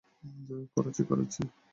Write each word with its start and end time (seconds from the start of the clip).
করাচ্ছি, 0.75 1.01
করাচ্ছি। 1.03 1.41